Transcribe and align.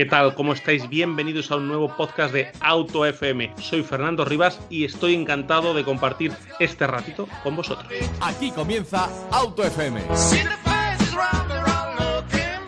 ¿Qué 0.00 0.06
tal? 0.06 0.34
¿Cómo 0.34 0.54
estáis? 0.54 0.88
Bienvenidos 0.88 1.50
a 1.50 1.56
un 1.56 1.68
nuevo 1.68 1.94
podcast 1.94 2.32
de 2.32 2.50
Auto 2.60 3.04
FM. 3.04 3.52
Soy 3.58 3.82
Fernando 3.82 4.24
Rivas 4.24 4.58
y 4.70 4.86
estoy 4.86 5.14
encantado 5.14 5.74
de 5.74 5.84
compartir 5.84 6.32
este 6.58 6.86
ratito 6.86 7.28
con 7.42 7.54
vosotros. 7.54 7.86
Aquí 8.22 8.50
comienza 8.50 9.10
Auto 9.30 9.62
FM. 9.62 10.00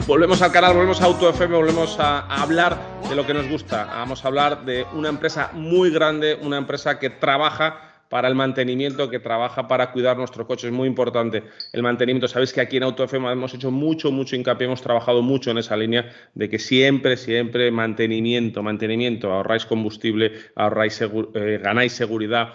Volvemos 0.06 0.42
al 0.42 0.52
canal, 0.52 0.74
volvemos 0.74 1.00
a 1.00 1.06
Auto 1.06 1.30
FM, 1.30 1.56
volvemos 1.56 1.98
a, 1.98 2.18
a, 2.18 2.42
hablar 2.42 2.78
de 3.09 3.16
lo 3.16 3.26
que 3.26 3.32
nos 3.32 3.48
gusta. 3.48 3.87
Vamos 3.87 4.23
a 4.26 4.28
hablar 4.28 4.66
de 4.66 4.84
una 4.92 5.09
empresa 5.09 5.52
muy 5.54 5.90
grande, 5.90 6.38
una 6.42 6.59
empresa 6.59 6.98
que 6.98 7.09
trabaja 7.09 7.91
para 8.12 8.29
el 8.29 8.34
mantenimiento, 8.34 9.09
que 9.09 9.21
trabaja 9.21 9.66
para 9.66 9.91
cuidar 9.91 10.19
nuestro 10.19 10.47
coche. 10.47 10.66
Es 10.66 10.73
muy 10.75 10.87
importante 10.87 11.45
el 11.73 11.83
mantenimiento. 11.83 12.29
Sabéis 12.29 12.52
que 12.52 12.61
aquí 12.61 12.77
en 12.77 12.83
AutoFM 12.83 13.33
hemos 13.33 13.55
hecho 13.55 13.71
mucho, 13.71 14.12
mucho 14.12 14.37
hincapié, 14.37 14.66
hemos 14.66 14.83
trabajado 14.83 15.23
mucho 15.23 15.51
en 15.51 15.57
esa 15.57 15.79
línea 15.79 16.12
de 16.35 16.51
que 16.51 16.59
siempre, 16.59 17.16
siempre 17.16 17.71
mantenimiento, 17.71 18.62
mantenimiento, 18.62 19.33
ahorráis 19.33 19.65
combustible, 19.65 20.30
ahorráis 20.57 21.01
eh, 21.01 21.59
ganáis 21.63 21.95
seguridad, 21.95 22.52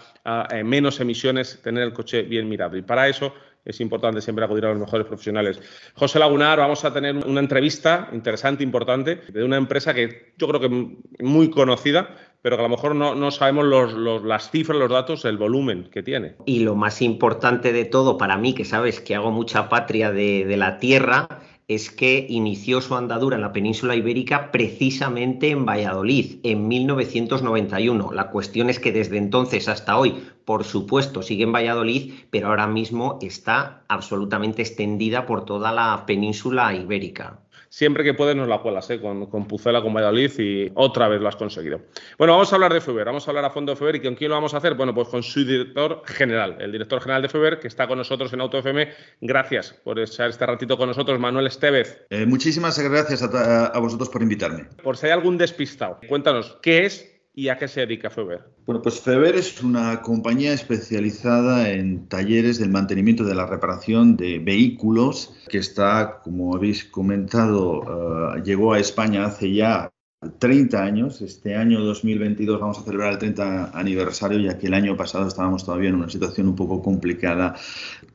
eh, 0.51 0.63
menos 0.63 0.99
emisiones, 0.99 1.59
tener 1.63 1.81
el 1.81 1.91
coche 1.91 2.21
bien 2.21 2.47
mirado. 2.47 2.77
Y 2.77 2.83
para 2.83 3.07
eso 3.07 3.33
es 3.67 3.81
importante 3.81 4.21
siempre 4.21 4.45
acudir 4.45 4.65
a 4.65 4.69
los 4.69 4.79
mejores 4.79 5.05
profesionales. 5.05 5.59
José 5.93 6.19
Lagunar, 6.19 6.57
vamos 6.59 6.85
a 6.85 6.93
tener 6.93 7.17
una 7.17 7.41
entrevista 7.41 8.09
interesante, 8.13 8.63
importante, 8.63 9.21
de 9.27 9.43
una 9.43 9.57
empresa 9.57 9.93
que 9.93 10.33
yo 10.37 10.47
creo 10.47 10.61
que 10.61 11.23
muy 11.23 11.49
conocida, 11.49 12.15
pero 12.41 12.55
que 12.55 12.61
a 12.61 12.67
lo 12.67 12.69
mejor 12.69 12.95
no, 12.95 13.15
no 13.15 13.31
sabemos 13.31 13.65
los, 13.65 13.93
los, 13.93 14.23
las 14.23 14.49
cifras, 14.51 14.77
los 14.77 14.89
datos, 14.89 15.25
el 15.25 15.37
volumen 15.37 15.89
que 15.91 16.03
tiene. 16.03 16.35
Y 16.45 16.59
lo 16.59 16.75
más 16.75 17.01
importante 17.01 17.73
de 17.73 17.85
todo 17.85 18.17
para 18.17 18.37
mí, 18.37 18.53
que 18.53 18.65
sabes 18.65 18.99
que 18.99 19.15
hago 19.15 19.31
mucha 19.31 19.69
patria 19.69 20.11
de, 20.11 20.45
de 20.45 20.57
la 20.57 20.77
tierra, 20.79 21.27
es 21.67 21.91
que 21.91 22.25
inició 22.29 22.79
su 22.79 22.95
andadura 22.95 23.35
en 23.35 23.41
la 23.41 23.51
península 23.51 23.95
ibérica 23.95 24.51
precisamente 24.51 25.49
en 25.49 25.65
Valladolid, 25.65 26.39
en 26.43 26.67
1991. 26.67 28.11
La 28.13 28.29
cuestión 28.29 28.69
es 28.69 28.79
que 28.79 28.93
desde 28.93 29.17
entonces 29.17 29.67
hasta 29.67 29.97
hoy, 29.97 30.15
por 30.45 30.63
supuesto, 30.63 31.21
sigue 31.21 31.43
en 31.43 31.51
Valladolid, 31.51 32.13
pero 32.29 32.47
ahora 32.47 32.67
mismo 32.67 33.19
está 33.21 33.83
absolutamente 33.89 34.61
extendida 34.61 35.25
por 35.25 35.43
toda 35.43 35.73
la 35.73 36.05
península 36.05 36.73
ibérica 36.73 37.41
siempre 37.69 38.03
que 38.03 38.13
puedes 38.13 38.35
nos 38.35 38.47
la 38.47 38.59
cuelas, 38.59 38.89
¿eh? 38.89 38.99
con, 38.99 39.27
con 39.27 39.47
Pucela, 39.47 39.81
con 39.81 39.93
Valladolid 39.93 40.31
y 40.39 40.71
otra 40.75 41.07
vez 41.07 41.21
lo 41.21 41.27
has 41.27 41.35
conseguido. 41.35 41.81
Bueno, 42.17 42.33
vamos 42.33 42.51
a 42.51 42.55
hablar 42.55 42.73
de 42.73 42.81
Feber, 42.81 43.05
vamos 43.05 43.27
a 43.27 43.31
hablar 43.31 43.45
a 43.45 43.49
fondo 43.49 43.71
de 43.71 43.75
Feber 43.75 43.95
y 43.95 44.01
con 44.01 44.15
quién 44.15 44.29
lo 44.29 44.35
vamos 44.35 44.53
a 44.53 44.57
hacer. 44.57 44.75
Bueno, 44.75 44.93
pues 44.93 45.07
con 45.09 45.23
su 45.23 45.45
director 45.45 46.01
general, 46.05 46.57
el 46.59 46.71
director 46.71 47.01
general 47.01 47.21
de 47.21 47.29
Feber, 47.29 47.59
que 47.59 47.67
está 47.67 47.87
con 47.87 47.97
nosotros 47.97 48.31
en 48.33 48.41
Auto 48.41 48.57
FM. 48.57 48.89
Gracias 49.21 49.73
por 49.83 49.99
estar 49.99 50.29
este 50.29 50.45
ratito 50.45 50.77
con 50.77 50.87
nosotros, 50.87 51.19
Manuel 51.19 51.47
Estevez. 51.47 52.05
Eh, 52.09 52.25
muchísimas 52.25 52.77
gracias 52.79 53.23
a, 53.23 53.67
a 53.67 53.79
vosotros 53.79 54.09
por 54.09 54.21
invitarme. 54.21 54.65
Por 54.83 54.97
si 54.97 55.07
hay 55.07 55.11
algún 55.11 55.37
despistado, 55.37 55.99
cuéntanos, 56.07 56.57
¿qué 56.61 56.85
es 56.85 57.16
¿Y 57.37 57.49
a 57.49 57.57
qué 57.59 57.67
se 57.67 57.81
dedica 57.81 58.09
Feber? 58.09 58.45
Bueno, 58.65 58.81
pues 58.81 58.99
Feber 58.99 59.35
es 59.35 59.61
una 59.61 60.01
compañía 60.01 60.53
especializada 60.53 61.69
en 61.69 62.07
talleres 62.07 62.57
del 62.57 62.71
mantenimiento 62.71 63.23
de 63.23 63.35
la 63.35 63.45
reparación 63.45 64.17
de 64.17 64.39
vehículos 64.39 65.35
que 65.47 65.59
está, 65.59 66.19
como 66.23 66.55
habéis 66.55 66.83
comentado, 66.83 67.81
uh, 67.81 68.43
llegó 68.43 68.73
a 68.73 68.79
España 68.79 69.25
hace 69.25 69.53
ya 69.53 69.91
30 70.39 70.81
años. 70.81 71.21
Este 71.21 71.55
año 71.55 71.79
2022 71.81 72.59
vamos 72.59 72.79
a 72.79 72.81
celebrar 72.81 73.11
el 73.11 73.19
30 73.19 73.69
aniversario, 73.77 74.39
ya 74.39 74.57
que 74.57 74.65
el 74.65 74.73
año 74.73 74.97
pasado 74.97 75.27
estábamos 75.27 75.63
todavía 75.63 75.89
en 75.89 75.95
una 75.95 76.09
situación 76.09 76.47
un 76.47 76.55
poco 76.55 76.81
complicada 76.81 77.53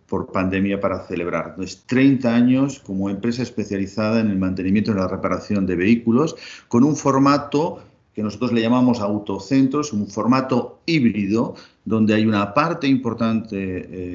por 0.09 0.33
pandemia 0.33 0.81
para 0.81 1.07
celebrar. 1.07 1.51
Entonces, 1.51 1.85
30 1.87 2.35
años 2.35 2.81
como 2.81 3.09
empresa 3.09 3.45
especializada 3.45 4.19
en 4.19 4.31
el 4.31 4.39
mantenimiento 4.39 4.91
y 4.91 4.95
la 4.95 5.07
reparación 5.07 5.65
de 5.65 5.77
vehículos, 5.77 6.35
con 6.67 6.83
un 6.83 6.97
formato 6.97 7.85
que 8.15 8.23
nosotros 8.23 8.53
le 8.53 8.61
llamamos 8.61 9.01
autocentros, 9.01 9.93
un 9.93 10.07
formato 10.07 10.81
híbrido 10.87 11.55
donde 11.85 12.15
hay 12.15 12.27
una 12.27 12.55
parte 12.55 12.87
importante 12.87 13.57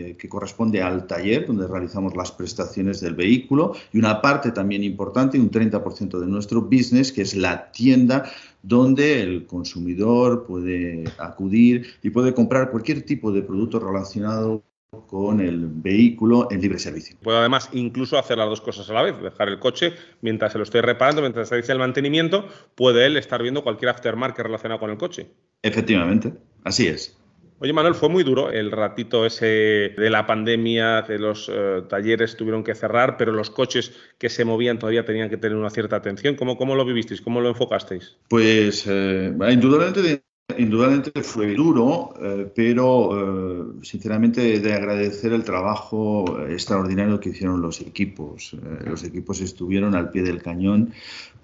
eh, 0.10 0.16
que 0.18 0.30
corresponde 0.30 0.82
al 0.82 1.08
taller, 1.08 1.48
donde 1.48 1.68
realizamos 1.68 2.16
las 2.16 2.32
prestaciones 2.32 3.02
del 3.02 3.16
vehículo, 3.16 3.74
y 3.92 3.98
una 3.98 4.22
parte 4.22 4.52
también 4.52 4.84
importante, 4.84 5.40
un 5.40 5.52
30% 5.52 6.20
de 6.20 6.28
nuestro 6.28 6.62
business, 6.62 7.12
que 7.12 7.24
es 7.24 7.36
la 7.36 7.72
tienda 7.72 8.30
donde 8.62 9.22
el 9.22 9.46
consumidor 9.46 10.46
puede 10.46 11.06
acudir 11.18 11.88
y 12.04 12.10
puede 12.10 12.34
comprar 12.34 12.72
cualquier 12.72 13.02
tipo 13.04 13.32
de 13.32 13.42
producto 13.42 13.80
relacionado 13.80 14.64
con 15.06 15.40
el 15.40 15.68
vehículo 15.68 16.48
en 16.52 16.62
libre 16.62 16.80
servicio. 16.80 17.18
Puedo 17.22 17.40
además 17.40 17.70
incluso 17.74 18.18
hacer 18.18 18.38
las 18.38 18.50
dos 18.50 18.62
cosas 18.62 18.90
a 18.90 18.94
la 18.94 19.04
vez, 19.04 19.22
dejar 19.22 19.50
el 19.50 19.60
coche 19.60 19.94
mientras 20.22 20.52
se 20.52 20.58
lo 20.58 20.64
estoy 20.64 20.82
reparando, 20.82 21.22
mientras 21.22 21.50
se 21.50 21.58
dice 21.58 21.72
el 21.72 21.80
mantenimiento, 21.80 22.48
puede 22.76 23.06
él 23.06 23.18
estar 23.18 23.42
viendo 23.42 23.64
cualquier 23.64 23.90
aftermarket 23.90 24.46
relacionado 24.46 24.80
con 24.80 24.90
el 24.90 24.98
coche. 24.98 25.28
Efectivamente, 25.62 26.34
así 26.64 26.88
es. 26.88 27.18
Oye, 27.60 27.74
Manuel, 27.74 27.96
fue 27.96 28.10
muy 28.10 28.24
duro 28.24 28.52
el 28.52 28.72
ratito 28.72 29.26
ese 29.26 29.94
de 29.98 30.10
la 30.12 30.28
pandemia, 30.28 31.02
de 31.02 31.18
los 31.18 31.50
eh, 31.52 31.82
talleres 31.90 32.38
tuvieron 32.38 32.64
que 32.64 32.76
cerrar, 32.76 33.18
pero 33.18 33.32
los 33.32 33.50
coches 33.50 33.94
que 34.20 34.30
se 34.30 34.46
movían 34.46 34.78
todavía 34.78 35.06
tenían 35.06 35.28
que 35.28 35.38
tener 35.38 35.58
una 35.58 35.72
cierta 35.72 35.96
atención. 35.96 36.36
¿Cómo, 36.36 36.56
cómo 36.56 36.76
lo 36.76 36.86
vivisteis? 36.86 37.20
¿Cómo 37.20 37.42
lo 37.42 37.50
enfocasteis? 37.50 38.16
Pues, 38.30 38.86
eh, 38.88 39.36
indudablemente 39.50 40.22
Indudablemente 40.56 41.24
fue 41.24 41.56
duro, 41.56 42.14
eh, 42.22 42.50
pero 42.56 42.88
eh, 43.12 43.66
sinceramente 43.82 44.62
de 44.62 44.74
agradecer 44.74 45.34
el 45.34 45.44
trabajo 45.44 46.40
extraordinario 46.48 47.20
que 47.20 47.32
hicieron 47.32 47.62
los 47.62 47.82
equipos. 47.82 48.54
Eh, 48.54 48.86
los 48.86 49.04
equipos 49.04 49.42
estuvieron 49.42 49.94
al 49.94 50.10
pie 50.10 50.24
del 50.24 50.42
cañón 50.42 50.94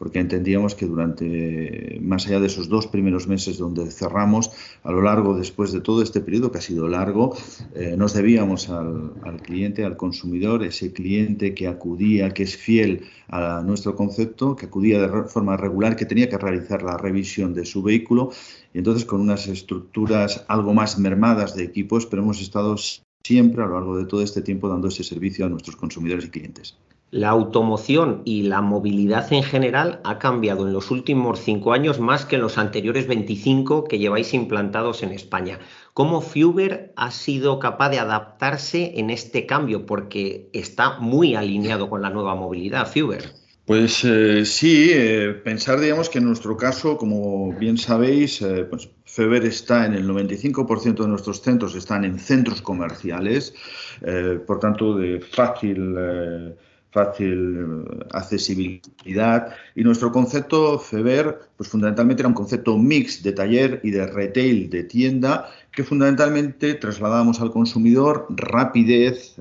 porque 0.04 0.20
entendíamos 0.20 0.76
que 0.76 0.86
durante, 0.86 1.98
más 2.02 2.28
allá 2.28 2.42
de 2.42 2.48
esos 2.48 2.68
dos 2.68 2.88
primeros 2.88 3.28
meses 3.28 3.58
donde 3.58 3.90
cerramos, 3.90 4.52
a 4.84 4.92
lo 4.92 5.02
largo, 5.02 5.38
después 5.38 5.72
de 5.72 5.80
todo 5.80 6.02
este 6.02 6.20
periodo 6.20 6.52
que 6.52 6.58
ha 6.58 6.62
sido 6.62 6.90
largo, 6.90 7.38
eh, 7.74 7.96
nos 7.98 8.14
debíamos 8.14 8.70
al, 8.70 9.14
cliente, 9.42 9.86
al 9.86 9.96
consumidor, 9.96 10.64
ese 10.64 10.92
cliente 10.92 11.54
que 11.54 11.68
acudía, 11.68 12.32
que 12.32 12.44
es 12.44 12.58
fiel 12.58 13.06
a 13.30 13.64
nuestro 13.66 13.96
concepto, 13.96 14.58
que 14.58 14.66
acudía 14.66 15.02
de 15.02 15.24
forma 15.30 15.56
regular, 15.56 15.96
que 15.96 16.06
tenía 16.06 16.28
que 16.28 16.38
realizar 16.38 16.84
la 16.84 16.98
revisión 16.98 17.54
de 17.54 17.66
su 17.66 17.82
vehículo 17.82 18.32
y 18.74 18.80
entonces 18.80 19.06
con 19.06 19.22
unas 19.22 19.48
estructuras 19.48 20.46
algo 20.48 20.74
más 20.74 20.98
mermadas 20.98 21.56
de 21.56 21.64
equipos, 21.64 22.06
pero 22.06 22.24
hemos 22.24 22.42
estado 22.42 22.76
siempre 23.24 23.64
a 23.64 23.68
lo 23.68 23.76
largo 23.76 23.98
de 23.98 24.06
todo 24.06 24.22
este 24.22 24.42
tiempo 24.42 24.68
dando 24.68 24.88
ese 24.88 25.04
servicio 25.04 25.46
a 25.46 25.50
nuestros 25.50 25.76
consumidores 25.76 26.26
y 26.26 26.30
clientes. 26.30 26.76
La 27.12 27.30
automoción 27.30 28.24
y 28.26 28.42
la 28.42 28.62
movilidad 28.62 29.32
en 29.32 29.44
general 29.44 30.02
ha 30.04 30.18
cambiado 30.18 30.66
en 30.66 30.74
los 30.74 30.90
últimos 30.90 31.40
cinco 31.40 31.72
años 31.72 32.00
más 32.00 32.26
que 32.26 32.38
en 32.38 32.42
los 32.42 32.58
anteriores 32.58 33.06
25 33.06 33.84
que 33.84 34.00
lleváis 34.00 34.34
implantados 34.34 35.04
en 35.04 35.12
España. 35.12 35.60
¿Cómo 35.94 36.22
Fuber 36.22 36.92
ha 36.96 37.12
sido 37.12 37.60
capaz 37.60 37.92
de 37.92 38.00
adaptarse 38.00 39.00
en 39.00 39.12
este 39.12 39.46
cambio? 39.46 39.86
Porque 39.86 40.50
está 40.54 40.98
muy 40.98 41.36
alineado 41.36 41.88
con 41.88 42.02
la 42.02 42.10
nueva 42.10 42.34
movilidad, 42.34 42.92
Fuber. 42.92 43.43
Pues 43.66 44.04
eh, 44.04 44.44
sí, 44.46 44.90
eh, 44.92 45.30
pensar, 45.42 45.80
digamos, 45.80 46.10
que 46.10 46.18
en 46.18 46.26
nuestro 46.26 46.58
caso, 46.58 46.98
como 46.98 47.54
bien 47.54 47.78
sabéis, 47.78 48.42
eh, 48.42 48.66
pues 48.70 48.90
Feber 49.06 49.46
está 49.46 49.86
en 49.86 49.94
el 49.94 50.06
95% 50.06 51.04
de 51.04 51.08
nuestros 51.08 51.42
centros, 51.42 51.74
están 51.74 52.04
en 52.04 52.20
centros 52.20 52.62
comerciales, 52.62 53.54
por 54.48 54.60
tanto, 54.60 54.98
de 54.98 55.22
fácil 55.22 55.96
fácil 56.92 57.86
accesibilidad. 58.12 59.56
Y 59.76 59.84
nuestro 59.84 60.12
concepto 60.12 60.78
FEBER, 60.78 61.40
pues 61.58 61.70
fundamentalmente 61.70 62.22
era 62.22 62.28
un 62.28 62.36
concepto 62.36 62.78
mix 62.78 63.24
de 63.24 63.32
taller 63.32 63.80
y 63.84 63.92
de 63.92 64.06
retail 64.08 64.70
de 64.70 64.84
tienda, 64.84 65.50
que 65.72 65.84
fundamentalmente 65.84 66.74
trasladamos 66.76 67.40
al 67.40 67.52
consumidor 67.52 68.28
rapidez, 68.30 69.36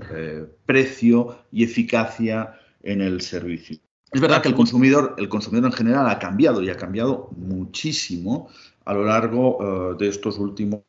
precio 0.66 1.38
y 1.50 1.64
eficacia 1.64 2.54
en 2.82 3.00
el 3.00 3.20
servicio. 3.20 3.78
Es 4.12 4.20
verdad 4.20 4.42
que 4.42 4.48
el 4.48 4.54
consumidor, 4.54 5.14
el 5.16 5.28
consumidor 5.28 5.70
en 5.70 5.72
general 5.72 6.08
ha 6.08 6.18
cambiado 6.18 6.62
y 6.62 6.68
ha 6.68 6.76
cambiado 6.76 7.30
muchísimo 7.36 8.50
a 8.84 8.92
lo 8.92 9.06
largo 9.06 9.56
uh, 9.58 9.96
de 9.96 10.08
estos 10.08 10.38
últimos 10.38 10.82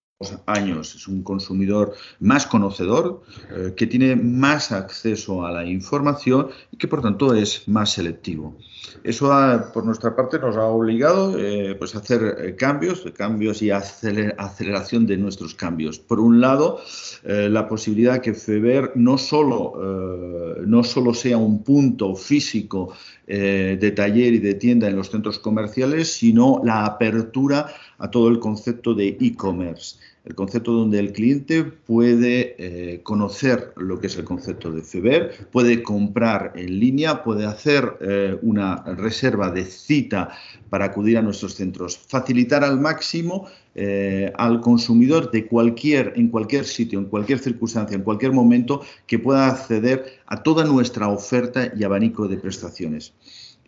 años. 0.46 0.96
Es 0.96 1.08
un 1.08 1.24
consumidor 1.24 1.94
más 2.20 2.46
conocedor, 2.46 3.24
eh, 3.52 3.74
que 3.76 3.88
tiene 3.88 4.16
más 4.16 4.72
acceso 4.72 5.46
a 5.46 5.52
la 5.52 5.66
información 5.66 6.50
y 6.72 6.78
que 6.78 6.88
por 6.88 7.02
tanto 7.02 7.34
es 7.34 7.68
más 7.68 7.94
selectivo. 7.94 8.58
Eso 9.04 9.32
por 9.74 9.86
nuestra 9.86 10.16
parte 10.16 10.40
nos 10.40 10.56
ha 10.56 10.66
obligado 10.66 11.38
eh, 11.38 11.76
pues 11.76 11.96
a 11.96 12.00
hacer 12.00 12.38
eh, 12.40 12.56
cambios, 12.56 13.04
cambios 13.16 13.62
y 13.62 13.72
aceleración 13.72 15.06
de 15.06 15.18
nuestros 15.18 15.56
cambios. 15.56 16.00
Por 16.00 16.20
un 16.20 16.42
lado, 16.42 16.82
la 17.24 17.68
posibilidad 17.68 18.22
que 18.22 18.34
Feber 18.34 18.92
no 18.96 19.18
solo, 19.18 19.74
no 20.66 20.84
solo 20.84 21.14
sea 21.14 21.38
un 21.38 21.64
punto 21.64 22.16
físico 22.16 22.94
de 23.26 23.94
taller 23.96 24.34
y 24.34 24.40
de 24.40 24.56
tienda 24.56 24.88
en 24.88 24.96
los 24.96 25.10
centros 25.10 25.40
comerciales, 25.40 26.14
sino 26.14 26.62
la 26.64 26.86
apertura 26.86 27.68
a 28.04 28.12
todo 28.12 28.28
el 28.28 28.40
concepto 28.40 28.94
de 28.94 29.18
e-commerce 29.20 29.96
el 30.26 30.36
concepto 30.36 30.72
donde 30.72 31.00
el 31.00 31.12
cliente 31.12 31.64
puede 31.64 32.56
eh, 32.58 33.02
conocer 33.04 33.74
lo 33.76 34.00
que 34.00 34.08
es 34.08 34.18
el 34.18 34.24
concepto 34.24 34.72
de 34.72 34.82
FEBER, 34.82 35.50
puede 35.52 35.84
comprar 35.84 36.54
en 36.56 36.80
línea, 36.80 37.24
puede 37.24 37.46
hacer 37.46 37.98
eh, 38.00 38.38
una 38.42 38.84
reserva 38.84 39.52
de 39.52 39.66
cita 39.66 40.30
para 40.70 40.86
acudir 40.86 41.18
a 41.18 41.22
nuestros 41.22 41.56
centros, 41.56 41.98
facilitar 41.98 42.64
al 42.64 42.80
máximo 42.80 43.48
eh, 43.76 44.32
al 44.38 44.62
consumidor 44.62 45.30
de 45.32 45.46
cualquier, 45.46 46.14
en 46.16 46.30
cualquier 46.30 46.64
sitio, 46.66 47.00
en 47.00 47.06
cualquier 47.06 47.40
circunstancia, 47.40 47.96
en 47.96 48.04
cualquier 48.04 48.32
momento, 48.32 48.82
que 49.06 49.20
pueda 49.20 49.48
acceder 49.48 50.22
a 50.28 50.42
toda 50.42 50.64
nuestra 50.64 51.10
oferta 51.10 51.70
y 51.76 51.84
abanico 51.84 52.30
de 52.30 52.38
prestaciones. 52.38 53.14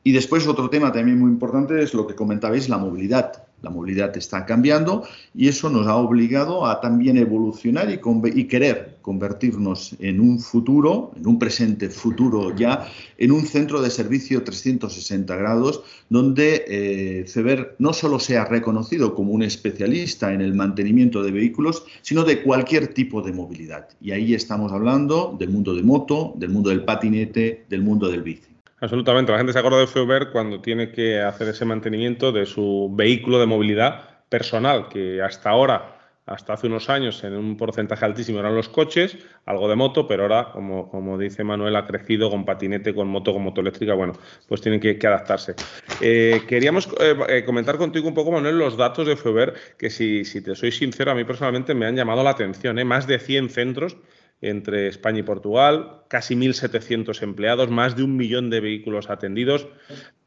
Y 0.07 0.11
después 0.11 0.45
otro 0.45 0.69
tema 0.69 0.91
también 0.91 1.17
muy 1.17 1.31
importante 1.31 1.81
es 1.81 1.95
lo 1.95 2.05
que 2.05 2.13
comentabais, 2.13 2.69
la 2.69 2.77
movilidad. 2.77 3.43
La 3.63 3.71
movilidad 3.71 4.15
está 4.15 4.45
cambiando 4.45 5.03
y 5.33 5.47
eso 5.47 5.67
nos 5.71 5.87
ha 5.87 5.95
obligado 5.95 6.67
a 6.67 6.79
también 6.79 7.17
evolucionar 7.17 7.89
y, 7.89 8.43
querer 8.45 8.97
convertirnos 9.01 9.95
en 9.97 10.19
un 10.19 10.39
futuro, 10.39 11.11
en 11.17 11.25
un 11.25 11.39
presente 11.39 11.89
futuro 11.89 12.55
ya, 12.55 12.87
en 13.17 13.31
un 13.31 13.47
centro 13.47 13.81
de 13.81 13.89
servicio 13.89 14.43
360 14.43 15.35
grados 15.37 15.81
donde 16.09 16.65
eh, 16.67 17.25
CEBER 17.27 17.75
no 17.79 17.91
solo 17.91 18.19
sea 18.19 18.45
reconocido 18.45 19.15
como 19.15 19.31
un 19.31 19.41
especialista 19.41 20.31
en 20.31 20.41
el 20.41 20.53
mantenimiento 20.53 21.23
de 21.23 21.31
vehículos, 21.31 21.83
sino 22.03 22.23
de 22.23 22.43
cualquier 22.43 22.93
tipo 22.93 23.23
de 23.23 23.33
movilidad. 23.33 23.87
Y 23.99 24.11
ahí 24.11 24.35
estamos 24.35 24.71
hablando 24.71 25.35
del 25.39 25.49
mundo 25.49 25.73
de 25.73 25.81
moto, 25.81 26.33
del 26.35 26.51
mundo 26.51 26.69
del 26.69 26.85
patinete, 26.85 27.65
del 27.67 27.81
mundo 27.81 28.07
del 28.07 28.21
bici. 28.21 28.54
Absolutamente. 28.79 29.31
La 29.31 29.37
gente 29.37 29.53
se 29.53 29.59
acuerda 29.59 29.79
de 29.79 29.87
Feuber 29.87 30.29
cuando 30.31 30.61
tiene 30.61 30.91
que 30.91 31.21
hacer 31.21 31.47
ese 31.47 31.65
mantenimiento 31.65 32.31
de 32.31 32.45
su 32.45 32.91
vehículo 32.93 33.39
de 33.39 33.45
movilidad 33.45 34.19
personal, 34.27 34.89
que 34.89 35.21
hasta 35.21 35.49
ahora, 35.49 35.97
hasta 36.25 36.53
hace 36.53 36.67
unos 36.67 36.89
años, 36.89 37.23
en 37.23 37.35
un 37.35 37.55
porcentaje 37.55 38.03
altísimo 38.03 38.39
eran 38.39 38.53
los 38.53 38.67
coches, 38.67 39.17
algo 39.45 39.69
de 39.69 39.77
moto, 39.77 40.07
pero 40.07 40.23
ahora, 40.23 40.51
como, 40.51 40.89
como 40.89 41.17
dice 41.17 41.45
Manuel, 41.45 41.75
ha 41.77 41.85
crecido 41.85 42.29
con 42.29 42.43
patinete, 42.43 42.93
con 42.93 43.07
moto, 43.07 43.31
con 43.31 43.43
moto 43.43 43.61
eléctrica, 43.61 43.93
bueno, 43.93 44.13
pues 44.47 44.59
tienen 44.59 44.81
que, 44.81 44.99
adaptarse. 45.07 45.55
Eh, 46.01 46.41
queríamos 46.45 46.89
eh, 46.99 47.15
eh, 47.29 47.45
comentar 47.45 47.77
contigo 47.77 48.09
un 48.09 48.13
poco, 48.13 48.31
Manuel, 48.31 48.57
los 48.57 48.75
datos 48.75 49.07
de 49.07 49.15
Feuber, 49.15 49.53
que 49.77 49.89
si, 49.89 50.25
si 50.25 50.41
te 50.41 50.53
soy 50.53 50.73
sincero, 50.73 51.11
a 51.11 51.15
mí 51.15 51.23
personalmente 51.23 51.73
me 51.73 51.85
han 51.85 51.95
llamado 51.95 52.23
la 52.23 52.31
atención, 52.31 52.75
más 52.85 53.07
de 53.07 53.19
100 53.19 53.49
centros 53.49 53.95
entre 54.41 54.87
España 54.87 55.19
y 55.19 55.23
Portugal, 55.23 56.01
casi 56.07 56.35
1.700 56.35 57.21
empleados, 57.23 57.69
más 57.69 57.95
de 57.95 58.03
un 58.03 58.15
millón 58.15 58.49
de 58.49 58.59
vehículos 58.59 59.09
atendidos, 59.09 59.67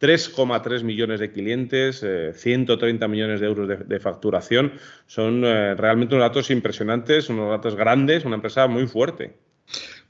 3,3 0.01 0.83
millones 0.83 1.21
de 1.21 1.31
clientes, 1.31 2.05
130 2.35 3.05
eh, 3.05 3.09
millones 3.09 3.41
de 3.41 3.47
euros 3.47 3.69
de, 3.89 4.01
facturación. 4.01 4.73
Son 5.07 5.45
eh, 5.45 5.75
realmente 5.75 6.15
unos 6.15 6.29
datos 6.29 6.51
impresionantes, 6.51 7.29
unos 7.29 7.51
datos 7.51 7.77
grandes, 7.77 8.25
una 8.25 8.37
empresa 8.37 8.67
muy 8.67 8.87
fuerte. 8.87 9.37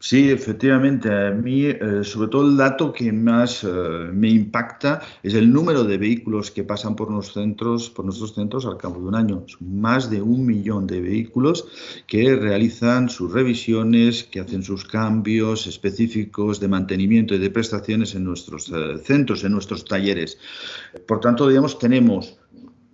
Sí, 0.01 0.31
efectivamente. 0.31 1.11
A 1.13 1.33
mí, 1.33 1.65
eh, 1.65 2.05
sobre 2.05 2.29
todo 2.29 2.49
el 2.49 2.57
dato 2.57 2.93
que 2.93 3.11
más 3.13 3.65
eh, 3.65 3.69
me 4.13 4.29
impacta 4.29 5.03
es 5.25 5.35
el 5.35 5.53
número 5.53 5.83
de 5.83 5.99
vehículos 5.99 6.53
que 6.53 6.63
pasan 6.63 6.95
por, 6.95 7.11
nuestros 7.11 7.35
centros, 7.35 7.91
por 7.91 8.05
nuestros 8.05 8.33
centros 8.35 8.65
al 8.65 8.77
cabo 8.77 9.01
de 9.01 9.09
un 9.09 9.17
año. 9.17 9.45
Más 9.61 10.09
de 10.09 10.23
un 10.23 10.47
millón 10.47 10.87
de 10.87 11.01
vehículos 11.01 11.67
que 12.07 12.37
realizan 12.37 13.09
sus 13.09 13.33
revisiones, 13.33 14.23
que 14.23 14.39
hacen 14.39 14.63
sus 14.63 14.85
cambios 14.85 15.67
específicos 15.67 16.61
de 16.61 16.69
mantenimiento 16.69 17.35
y 17.35 17.39
de 17.39 17.51
prestaciones 17.51 18.15
en 18.15 18.23
nuestros 18.23 18.69
eh, 18.69 18.99
centros, 19.03 19.43
en 19.43 19.51
nuestros 19.51 19.85
talleres. 19.85 20.39
Por 21.09 21.19
tanto, 21.19 21.49
digamos, 21.49 21.77
tenemos 21.77 22.38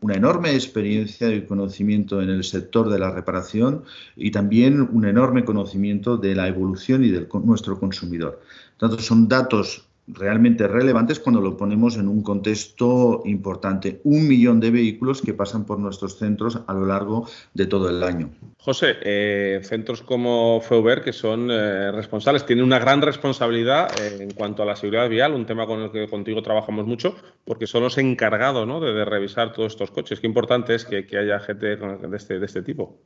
una 0.04 0.16
enorme 0.16 0.52
experiencia 0.52 1.34
y 1.34 1.46
conocimiento 1.46 2.20
en 2.20 2.28
el 2.28 2.44
sector 2.44 2.90
de 2.90 2.98
la 2.98 3.10
reparación 3.10 3.84
y 4.16 4.30
también 4.30 4.82
un 4.92 5.06
enorme 5.06 5.46
conocimiento 5.46 6.18
de 6.18 6.34
la 6.34 6.46
evolución 6.46 7.02
y 7.04 7.08
de 7.08 7.26
nuestro 7.42 7.80
consumidor. 7.80 8.38
Tanto 8.76 8.98
son 8.98 9.28
datos 9.28 9.86
realmente 10.06 10.68
relevantes 10.68 11.18
cuando 11.18 11.40
lo 11.40 11.56
ponemos 11.56 11.96
en 11.96 12.08
un 12.08 12.22
contexto 12.22 13.22
importante. 13.24 14.00
Un 14.04 14.28
millón 14.28 14.60
de 14.60 14.70
vehículos 14.70 15.22
que 15.22 15.34
pasan 15.34 15.64
por 15.64 15.78
nuestros 15.78 16.18
centros 16.18 16.60
a 16.66 16.74
lo 16.74 16.86
largo 16.86 17.28
de 17.54 17.66
todo 17.66 17.88
el 17.88 18.02
año. 18.02 18.30
José, 18.58 18.96
eh, 19.02 19.60
centros 19.62 20.02
como 20.02 20.60
Feuber, 20.60 21.02
que 21.02 21.12
son 21.12 21.50
eh, 21.50 21.92
responsables, 21.92 22.46
tienen 22.46 22.64
una 22.64 22.78
gran 22.78 23.02
responsabilidad 23.02 23.88
eh, 24.00 24.22
en 24.22 24.30
cuanto 24.30 24.62
a 24.62 24.66
la 24.66 24.76
seguridad 24.76 25.08
vial, 25.08 25.34
un 25.34 25.46
tema 25.46 25.66
con 25.66 25.82
el 25.82 25.90
que 25.90 26.08
contigo 26.08 26.42
trabajamos 26.42 26.86
mucho, 26.86 27.14
porque 27.44 27.66
son 27.66 27.82
los 27.82 27.98
encargados 27.98 28.66
de, 28.82 29.04
revisar 29.04 29.52
todos 29.52 29.72
estos 29.72 29.90
coches. 29.90 30.20
Qué 30.20 30.26
importante 30.26 30.74
es 30.74 30.84
que, 30.84 31.06
haya 31.16 31.40
gente 31.40 31.76
de 31.76 32.16
este, 32.16 32.38
de 32.38 32.46
este 32.46 32.62
tipo. 32.62 32.96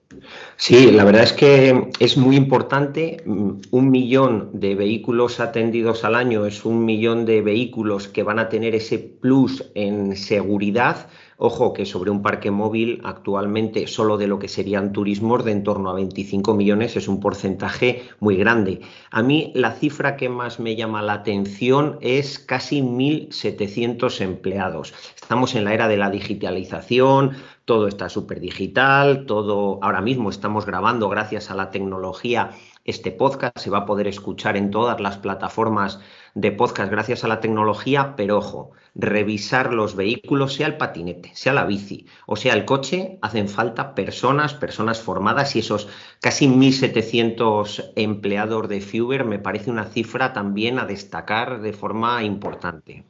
Sí, 0.56 0.90
la 0.92 1.04
verdad 1.04 1.24
es 1.24 1.32
que 1.32 1.90
es 1.98 2.16
muy 2.16 2.36
importante. 2.36 3.22
Un 3.26 3.90
millón 3.90 4.50
de 4.52 4.74
vehículos 4.74 5.40
atendidos 5.40 6.04
al 6.04 6.14
año 6.14 6.46
es 6.46 6.64
un 6.64 6.87
millón 6.88 7.26
de 7.26 7.42
vehículos 7.42 8.08
que 8.08 8.22
van 8.22 8.38
a 8.38 8.48
tener 8.48 8.74
ese 8.74 8.98
plus 8.98 9.70
en 9.74 10.16
seguridad. 10.16 11.08
Ojo 11.36 11.74
que 11.74 11.84
sobre 11.84 12.10
un 12.10 12.22
parque 12.22 12.50
móvil 12.50 13.00
actualmente 13.04 13.86
solo 13.86 14.16
de 14.16 14.26
lo 14.26 14.38
que 14.38 14.48
serían 14.48 14.92
turismos 14.92 15.44
de 15.44 15.52
en 15.52 15.62
torno 15.62 15.90
a 15.90 15.94
25 15.94 16.54
millones 16.54 16.96
es 16.96 17.06
un 17.06 17.20
porcentaje 17.20 18.02
muy 18.20 18.36
grande. 18.36 18.80
A 19.10 19.22
mí 19.22 19.52
la 19.54 19.72
cifra 19.72 20.16
que 20.16 20.30
más 20.30 20.58
me 20.58 20.76
llama 20.76 21.02
la 21.02 21.12
atención 21.12 21.98
es 22.00 22.38
casi 22.38 22.80
1.700 22.80 24.20
empleados. 24.22 24.94
Estamos 25.14 25.54
en 25.54 25.64
la 25.64 25.74
era 25.74 25.88
de 25.88 25.98
la 25.98 26.10
digitalización, 26.10 27.36
todo 27.66 27.86
está 27.86 28.08
súper 28.08 28.40
digital, 28.40 29.26
todo 29.26 29.78
ahora 29.82 30.00
mismo 30.00 30.30
estamos 30.30 30.64
grabando 30.64 31.10
gracias 31.10 31.50
a 31.50 31.54
la 31.54 31.70
tecnología. 31.70 32.50
Este 32.88 33.12
podcast 33.12 33.58
se 33.58 33.68
va 33.68 33.80
a 33.80 33.84
poder 33.84 34.06
escuchar 34.06 34.56
en 34.56 34.70
todas 34.70 34.98
las 34.98 35.18
plataformas 35.18 36.00
de 36.34 36.52
podcast 36.52 36.90
gracias 36.90 37.22
a 37.22 37.28
la 37.28 37.38
tecnología, 37.38 38.14
pero 38.16 38.38
ojo, 38.38 38.70
revisar 38.94 39.74
los 39.74 39.94
vehículos, 39.94 40.54
sea 40.54 40.68
el 40.68 40.78
patinete, 40.78 41.30
sea 41.34 41.52
la 41.52 41.66
bici 41.66 42.06
o 42.26 42.36
sea 42.36 42.54
el 42.54 42.64
coche, 42.64 43.18
hacen 43.20 43.50
falta 43.50 43.94
personas, 43.94 44.54
personas 44.54 45.02
formadas 45.02 45.54
y 45.54 45.58
esos 45.58 45.86
casi 46.22 46.48
1.700 46.48 47.92
empleados 47.94 48.70
de 48.70 48.80
Fuber 48.80 49.26
me 49.26 49.38
parece 49.38 49.70
una 49.70 49.84
cifra 49.84 50.32
también 50.32 50.78
a 50.78 50.86
destacar 50.86 51.60
de 51.60 51.74
forma 51.74 52.24
importante. 52.24 53.04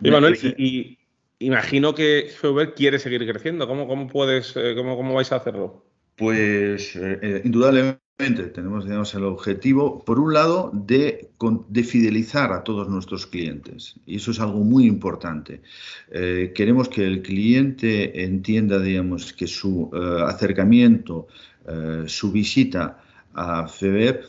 Y 0.00 0.08
Manuel, 0.08 0.38
y, 0.56 0.98
imagino 1.40 1.96
que 1.96 2.32
Fuber 2.40 2.74
quiere 2.74 3.00
seguir 3.00 3.28
creciendo. 3.28 3.66
¿Cómo, 3.66 3.88
cómo 3.88 4.06
puedes, 4.06 4.56
eh, 4.56 4.74
cómo, 4.76 4.96
cómo 4.96 5.14
vais 5.14 5.32
a 5.32 5.36
hacerlo? 5.36 5.84
Pues 6.14 6.94
eh, 6.94 7.18
eh, 7.20 7.42
indudablemente 7.44 8.03
tenemos 8.16 9.14
el 9.14 9.24
objetivo, 9.24 10.04
por 10.04 10.20
un 10.20 10.34
lado, 10.34 10.70
de, 10.72 11.30
fidelizar 11.82 12.52
a 12.52 12.62
todos 12.62 12.88
nuestros 12.88 13.26
clientes. 13.26 13.96
Y 14.06 14.16
eso 14.16 14.30
es 14.30 14.38
algo 14.38 14.60
muy 14.60 14.86
importante. 14.86 15.62
Eh, 16.12 16.52
queremos 16.54 16.88
que 16.88 17.04
el 17.04 17.22
cliente 17.22 18.24
entienda, 18.24 18.78
digamos, 18.78 19.32
que 19.32 19.48
su 19.48 19.90
eh, 19.92 20.22
acercamiento, 20.24 21.26
eh, 21.66 22.04
su 22.06 22.30
visita 22.30 23.02
a 23.34 23.66
FEBER 23.66 24.22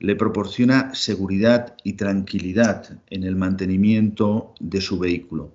le 0.00 0.16
proporciona 0.16 0.94
seguridad 0.94 1.76
y 1.82 1.94
tranquilidad 1.94 2.98
en 3.08 3.24
el 3.24 3.36
mantenimiento 3.36 4.52
de 4.60 4.82
su 4.82 4.98
vehículo. 4.98 5.54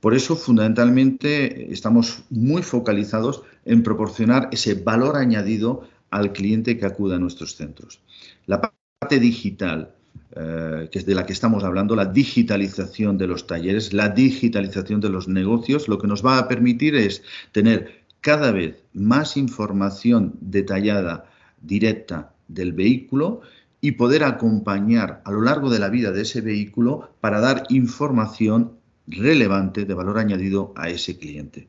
Por 0.00 0.14
eso, 0.14 0.36
fundamentalmente, 0.36 1.70
estamos 1.70 2.24
muy 2.30 2.62
focalizados 2.62 3.42
en 3.66 3.82
proporcionar 3.82 4.48
ese 4.52 4.74
valor 4.74 5.16
añadido 5.16 5.86
al 6.10 6.32
cliente 6.32 6.76
que 6.78 6.86
acuda 6.86 7.16
a 7.16 7.18
nuestros 7.18 7.56
centros. 7.56 8.00
La 8.46 8.60
parte 8.60 9.20
digital, 9.20 9.94
eh, 10.36 10.88
que 10.90 10.98
es 10.98 11.06
de 11.06 11.14
la 11.14 11.26
que 11.26 11.32
estamos 11.32 11.64
hablando, 11.64 11.96
la 11.96 12.06
digitalización 12.06 13.16
de 13.18 13.26
los 13.26 13.46
talleres, 13.46 13.92
la 13.92 14.08
digitalización 14.08 15.00
de 15.00 15.08
los 15.08 15.28
negocios, 15.28 15.88
lo 15.88 15.98
que 15.98 16.06
nos 16.06 16.24
va 16.24 16.38
a 16.38 16.48
permitir 16.48 16.94
es 16.94 17.22
tener 17.52 18.00
cada 18.20 18.52
vez 18.52 18.82
más 18.92 19.36
información 19.36 20.34
detallada, 20.40 21.30
directa 21.62 22.32
del 22.48 22.72
vehículo 22.72 23.40
y 23.80 23.92
poder 23.92 24.24
acompañar 24.24 25.22
a 25.24 25.30
lo 25.30 25.40
largo 25.40 25.70
de 25.70 25.78
la 25.78 25.88
vida 25.88 26.12
de 26.12 26.22
ese 26.22 26.40
vehículo 26.40 27.14
para 27.20 27.40
dar 27.40 27.64
información 27.70 28.72
relevante 29.06 29.84
de 29.84 29.94
valor 29.94 30.18
añadido 30.18 30.72
a 30.76 30.90
ese 30.90 31.18
cliente. 31.18 31.68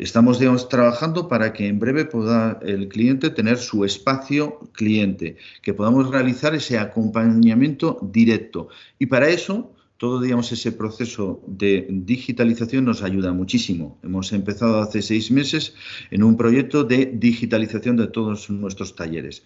Estamos 0.00 0.38
trabajando 0.70 1.28
para 1.28 1.52
que 1.52 1.68
en 1.68 1.78
breve 1.78 2.06
pueda 2.06 2.58
el 2.62 2.88
cliente 2.88 3.28
tener 3.28 3.58
su 3.58 3.84
espacio 3.84 4.58
cliente, 4.72 5.36
que 5.60 5.74
podamos 5.74 6.08
realizar 6.08 6.54
ese 6.54 6.78
acompañamiento 6.78 7.98
directo. 8.00 8.68
Y 8.98 9.06
para 9.06 9.28
eso, 9.28 9.74
todo 9.98 10.22
digamos, 10.22 10.50
ese 10.52 10.72
proceso 10.72 11.42
de 11.46 11.86
digitalización 11.90 12.86
nos 12.86 13.02
ayuda 13.02 13.34
muchísimo. 13.34 13.98
Hemos 14.02 14.32
empezado 14.32 14.80
hace 14.80 15.02
seis 15.02 15.30
meses 15.30 15.74
en 16.10 16.22
un 16.22 16.34
proyecto 16.34 16.82
de 16.82 17.04
digitalización 17.04 17.98
de 17.98 18.06
todos 18.06 18.48
nuestros 18.48 18.96
talleres. 18.96 19.42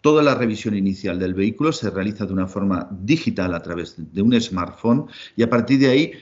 Toda 0.00 0.22
la 0.22 0.34
revisión 0.34 0.74
inicial 0.74 1.18
del 1.18 1.34
vehículo 1.34 1.70
se 1.70 1.90
realiza 1.90 2.24
de 2.24 2.32
una 2.32 2.48
forma 2.48 2.88
digital 2.90 3.52
a 3.52 3.60
través 3.60 3.96
de 3.98 4.22
un 4.22 4.40
smartphone 4.40 5.04
y 5.36 5.42
a 5.42 5.50
partir 5.50 5.80
de 5.80 5.88
ahí 5.90 6.12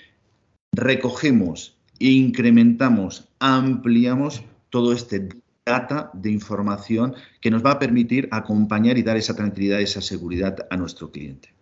recogemos 0.72 1.79
incrementamos, 2.00 3.28
ampliamos 3.38 4.42
todo 4.70 4.92
este 4.92 5.28
data 5.64 6.10
de 6.14 6.30
información 6.30 7.14
que 7.40 7.50
nos 7.50 7.64
va 7.64 7.72
a 7.72 7.78
permitir 7.78 8.28
acompañar 8.32 8.98
y 8.98 9.02
dar 9.02 9.16
esa 9.16 9.36
tranquilidad, 9.36 9.80
esa 9.80 10.00
seguridad 10.00 10.66
a 10.70 10.76
nuestro 10.76 11.10
cliente. 11.10 11.52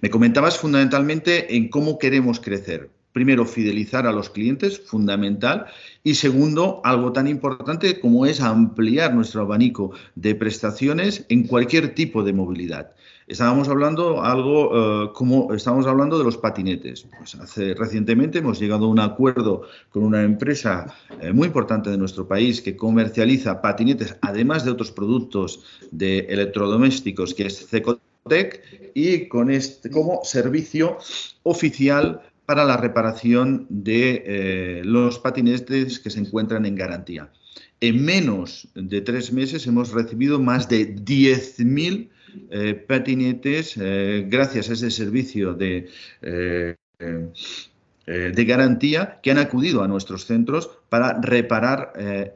Me 0.00 0.10
comentabas 0.10 0.58
fundamentalmente 0.58 1.56
en 1.56 1.68
cómo 1.68 1.98
queremos 1.98 2.40
crecer. 2.40 2.90
Primero, 3.12 3.46
fidelizar 3.46 4.06
a 4.06 4.12
los 4.12 4.30
clientes, 4.30 4.78
fundamental. 4.80 5.66
Y 6.04 6.14
segundo, 6.14 6.80
algo 6.84 7.12
tan 7.12 7.26
importante 7.26 8.00
como 8.00 8.26
es 8.26 8.40
ampliar 8.40 9.14
nuestro 9.14 9.42
abanico 9.42 9.92
de 10.14 10.34
prestaciones 10.34 11.24
en 11.28 11.46
cualquier 11.46 11.94
tipo 11.94 12.22
de 12.22 12.32
movilidad. 12.32 12.92
Estábamos 13.28 13.68
hablando 13.68 14.22
algo 14.22 15.04
eh, 15.04 15.10
como 15.12 15.52
estábamos 15.52 15.86
hablando 15.86 16.16
de 16.16 16.24
los 16.24 16.38
patinetes. 16.38 17.06
Pues 17.18 17.34
hace 17.34 17.74
recientemente 17.74 18.38
hemos 18.38 18.58
llegado 18.58 18.86
a 18.86 18.88
un 18.88 19.00
acuerdo 19.00 19.68
con 19.90 20.02
una 20.02 20.22
empresa 20.22 20.94
eh, 21.20 21.30
muy 21.34 21.48
importante 21.48 21.90
de 21.90 21.98
nuestro 21.98 22.26
país 22.26 22.62
que 22.62 22.74
comercializa 22.74 23.60
patinetes, 23.60 24.16
además 24.22 24.64
de 24.64 24.70
otros 24.70 24.90
productos 24.92 25.62
de 25.90 26.20
electrodomésticos, 26.20 27.34
que 27.34 27.46
es 27.46 27.68
Cecotec, 27.68 28.62
y 28.94 29.28
con 29.28 29.50
este 29.50 29.90
como 29.90 30.24
servicio 30.24 30.96
oficial 31.42 32.22
para 32.46 32.64
la 32.64 32.78
reparación 32.78 33.66
de 33.68 34.22
eh, 34.24 34.82
los 34.86 35.18
patinetes 35.18 35.98
que 35.98 36.08
se 36.08 36.20
encuentran 36.20 36.64
en 36.64 36.76
garantía. 36.76 37.30
En 37.82 38.02
menos 38.02 38.68
de 38.74 39.02
tres 39.02 39.34
meses 39.34 39.66
hemos 39.66 39.92
recibido 39.92 40.40
más 40.40 40.66
de 40.70 40.96
10.000 40.96 42.08
eh, 42.50 42.74
patinetes 42.74 43.76
eh, 43.76 44.26
gracias 44.28 44.70
a 44.70 44.72
ese 44.72 44.90
servicio 44.90 45.54
de, 45.54 45.88
eh, 46.22 46.74
de 48.08 48.44
garantía 48.44 49.20
que 49.22 49.30
han 49.30 49.38
acudido 49.38 49.82
a 49.82 49.88
nuestros 49.88 50.24
centros 50.24 50.70
para 50.88 51.20
reparar 51.20 51.92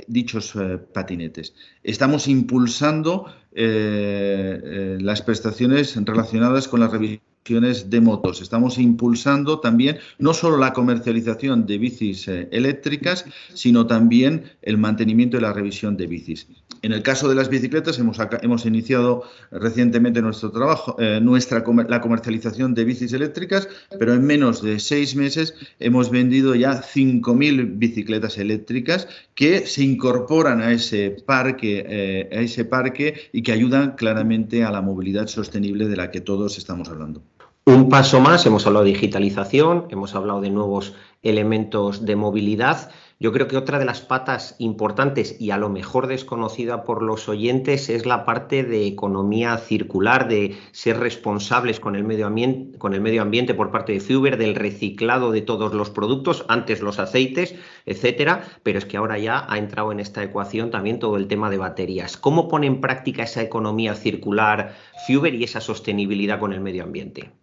dichos 0.07 0.55
patinetes. 0.93 1.55
Estamos 1.83 2.29
impulsando 2.29 3.35
las 3.55 5.23
prestaciones 5.23 5.97
relacionadas 6.05 6.69
con 6.69 6.81
la 6.81 6.89
revisión 6.89 7.32
de 7.45 8.01
motos. 8.01 8.41
Estamos 8.41 8.79
impulsando 8.79 9.59
también 9.59 9.99
no 10.19 10.33
solo 10.33 10.59
la 10.59 10.73
comercialización 10.73 11.67
de 11.67 11.77
bicis 11.77 12.29
eh, 12.29 12.49
eléctricas, 12.53 13.25
sino 13.53 13.87
también 13.87 14.45
el 14.63 14.79
mantenimiento 14.79 15.37
y 15.37 15.41
la 15.41 15.53
revisión 15.53 15.97
de 15.97 16.07
bicis. 16.07 16.47
En 16.83 16.93
el 16.93 17.03
caso 17.03 17.29
de 17.29 17.35
las 17.35 17.49
bicicletas 17.49 17.99
hemos, 17.99 18.19
hemos 18.43 18.65
iniciado 18.65 19.25
recientemente 19.51 20.23
nuestro 20.23 20.51
trabajo, 20.51 20.97
eh, 20.99 21.21
nuestra 21.21 21.65
la 21.89 22.01
comercialización 22.01 22.75
de 22.75 22.85
bicis 22.85 23.13
eléctricas, 23.13 23.69
pero 23.99 24.15
en 24.15 24.25
menos 24.25 24.63
de 24.63 24.79
seis 24.79 25.15
meses 25.17 25.55
hemos 25.81 26.11
vendido 26.11 26.55
ya 26.55 26.81
5.000 26.81 27.79
bicicletas 27.79 28.39
eléctricas 28.39 29.09
que 29.35 29.67
se 29.67 29.83
incorporan 29.83 30.61
a 30.61 30.73
ese 30.73 31.11
parque, 31.11 31.85
eh, 31.89 32.29
a 32.33 32.41
ese 32.41 32.65
parque 32.65 33.15
y 33.33 33.43
que 33.43 33.53
ayudan 33.53 33.97
claramente 33.97 34.65
a 34.65 34.71
la 34.71 34.81
movilidad 34.81 35.27
sostenible 35.27 35.89
de 35.89 35.97
la 35.97 36.11
que 36.11 36.21
todos 36.21 36.57
estamos 36.59 36.89
hablando. 36.89 37.23
Un 37.65 37.89
paso 37.89 38.19
más, 38.19 38.45
hemos 38.45 38.67
hablado 38.67 38.85
de 38.85 38.91
digitalización, 38.91 39.87
hemos 39.91 40.17
hablado 40.17 40.41
de 40.41 40.51
nuevos 40.51 40.95
elementos 41.23 42.05
de 42.05 42.17
movilidad. 42.17 42.91
Yo 43.21 43.31
creo 43.31 43.47
que 43.47 43.57
otra 43.57 43.79
de 43.79 43.85
las 43.85 44.01
patas 44.01 44.57
importantes 44.59 45.41
y 45.41 45.53
a 45.53 45.59
lo 45.59 45.69
mejor 45.69 46.09
desconocida 46.09 46.83
por 46.83 47.05
los 47.05 47.29
oyentes 47.29 47.89
es 47.89 48.05
la 48.05 48.25
parte 48.25 48.65
de 48.65 48.89
economía 48.89 49.57
circular, 49.59 50.27
de 50.27 50.57
ser 50.73 50.99
responsables 50.99 51.79
con 51.79 51.95
el 51.95 52.03
medio 52.03 52.27
ambiente, 52.27 52.77
con 52.79 52.95
el 52.95 53.01
medio 53.01 53.23
ambiente 53.23 53.55
por 53.55 53.71
parte 53.71 53.93
de 53.93 54.01
Fuber, 54.01 54.39
del 54.39 54.57
reciclado 54.57 55.31
de 55.31 55.43
todos 55.43 55.73
los 55.73 55.91
productos, 55.91 56.45
antes 56.49 56.83
los 56.83 56.99
aceites, 56.99 57.55
etcétera, 57.87 58.43
pero 58.65 58.79
es 58.81 58.87
que 58.87 58.97
ahora 58.97 59.19
ya 59.19 59.47
ha 59.49 59.57
entrado 59.57 59.93
en 59.93 60.01
esta 60.01 60.25
ecuación 60.25 60.73
también 60.73 60.99
todo 60.99 61.17
el 61.17 61.29
tema 61.29 61.49
de 61.49 61.59
baterías. 61.59 62.17
¿Cómo 62.17 62.49
pone 62.49 62.67
en 62.67 62.81
práctica 62.81 63.23
esa 63.23 63.41
economía 63.41 63.95
circular 63.95 64.75
Fuber 65.07 65.37
y 65.37 65.45
esa 65.45 65.61
sostenibilidad 65.61 66.41
con 66.41 66.53
el 66.53 66.61
medio 66.61 66.83
ambiente? 66.83 67.42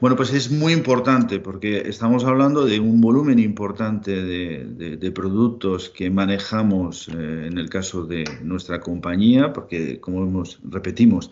Bueno, 0.00 0.14
pues 0.14 0.32
es 0.32 0.50
muy 0.50 0.72
importante 0.72 1.40
porque 1.40 1.88
estamos 1.88 2.24
hablando 2.24 2.64
de 2.64 2.78
un 2.78 3.00
volumen 3.00 3.38
importante 3.38 4.22
de, 4.22 5.12
productos 5.12 5.88
que 5.88 6.10
manejamos 6.10 7.08
eh, 7.08 7.48
en 7.50 7.58
el 7.58 7.68
caso 7.68 8.04
de 8.04 8.24
nuestra 8.42 8.80
compañía, 8.80 9.52
porque 9.52 9.98
como 9.98 10.44
repetimos, 10.70 11.30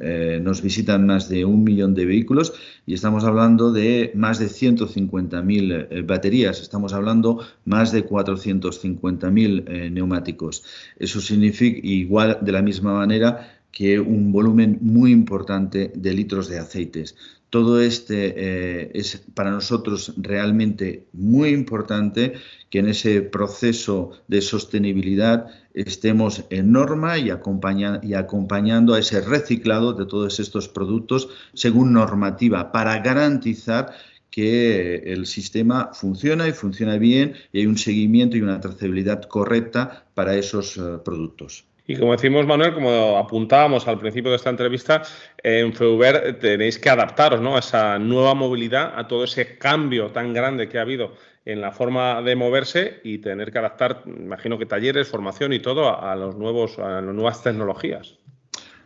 eh, 0.00 0.40
nos 0.42 0.62
visitan 0.62 1.06
más 1.06 1.28
de 1.28 1.44
un 1.44 1.62
millón 1.62 1.94
de 1.94 2.06
vehículos 2.06 2.54
y 2.86 2.94
estamos 2.94 3.24
hablando 3.24 3.70
de 3.70 4.10
más 4.14 4.38
de 4.40 4.46
150.000 4.46 5.88
eh, 5.90 6.02
baterías, 6.02 6.60
estamos 6.60 6.92
hablando 6.92 7.46
más 7.64 7.92
de 7.92 8.04
450.000 8.04 9.92
neumáticos. 9.92 10.64
Eso 10.98 11.20
significa 11.20 11.78
igual 11.82 12.38
de 12.40 12.52
la 12.52 12.62
misma 12.62 12.94
manera 12.94 13.58
que 13.70 14.00
un 14.00 14.32
volumen 14.32 14.78
muy 14.80 15.12
importante 15.12 15.92
de 15.94 16.12
litros 16.12 16.48
de 16.48 16.58
aceites. 16.58 17.16
Todo 17.50 17.80
este 17.80 18.34
eh, 18.36 18.90
es 18.94 19.24
para 19.34 19.50
nosotros 19.50 20.12
realmente 20.18 21.06
muy 21.12 21.48
importante 21.50 22.34
que 22.68 22.80
en 22.80 22.88
ese 22.88 23.22
proceso 23.22 24.10
de 24.28 24.42
sostenibilidad 24.42 25.46
estemos 25.72 26.44
en 26.50 26.72
norma 26.72 27.16
y, 27.18 27.30
acompañando 27.30 28.94
a 28.94 28.98
ese 28.98 29.22
reciclado 29.22 29.94
de 29.94 30.04
todos 30.04 30.40
estos 30.40 30.68
productos 30.68 31.28
según 31.54 31.92
normativa 31.92 32.70
para 32.70 32.98
garantizar 32.98 33.94
que 34.30 34.96
el 35.06 35.26
sistema 35.26 35.90
funciona 35.94 36.48
y 36.48 36.52
funciona 36.52 36.98
bien 36.98 37.34
y 37.52 37.60
hay 37.60 37.66
un 37.66 37.78
seguimiento 37.78 38.36
y 38.36 38.42
una 38.42 38.60
trazabilidad 38.60 39.22
correcta 39.22 40.04
para 40.14 40.36
esos 40.36 40.76
eh, 40.76 40.98
productos. 41.02 41.64
Y 41.90 41.96
como 41.96 42.12
decimos, 42.12 42.46
Manuel, 42.46 42.74
como 42.74 43.16
apuntábamos 43.16 43.88
al 43.88 43.98
principio 43.98 44.30
de 44.30 44.36
esta 44.36 44.50
entrevista, 44.50 45.02
en 45.42 45.72
FEUBER 45.72 46.38
tenéis 46.38 46.78
que 46.78 46.90
adaptaros 46.90 47.40
¿no? 47.40 47.56
a 47.56 47.60
esa 47.60 47.98
nueva 47.98 48.34
movilidad, 48.34 48.92
a 48.94 49.08
todo 49.08 49.24
ese 49.24 49.56
cambio 49.56 50.10
tan 50.10 50.34
grande 50.34 50.68
que 50.68 50.78
ha 50.78 50.82
habido 50.82 51.14
en 51.46 51.62
la 51.62 51.72
forma 51.72 52.20
de 52.20 52.36
moverse 52.36 53.00
y 53.04 53.18
tener 53.18 53.50
que 53.50 53.58
adaptar, 53.58 54.02
imagino 54.04 54.58
que 54.58 54.66
talleres, 54.66 55.08
formación 55.08 55.54
y 55.54 55.60
todo 55.60 55.98
a, 55.98 56.14
los 56.14 56.36
nuevos, 56.36 56.78
a 56.78 57.00
las 57.00 57.14
nuevas 57.14 57.42
tecnologías. 57.42 58.18